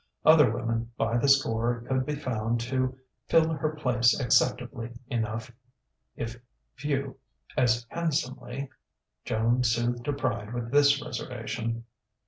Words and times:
Other 0.25 0.49
women 0.51 0.91
by 0.97 1.17
the 1.19 1.27
score 1.27 1.81
could 1.87 2.07
be 2.07 2.15
found 2.15 2.59
to 2.61 2.97
fill 3.27 3.53
her 3.53 3.69
place 3.69 4.19
acceptably 4.19 4.89
enough, 5.11 5.51
if 6.15 6.39
few 6.73 7.19
as 7.55 7.85
handsomely 7.87 8.71
(Joan 9.25 9.63
soothed 9.63 10.07
her 10.07 10.13
pride 10.13 10.55
with 10.55 10.71
this 10.71 10.99
reservation). 11.03 11.83